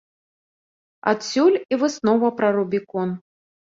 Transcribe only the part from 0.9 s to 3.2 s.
Адсюль і выснова пра рубікон.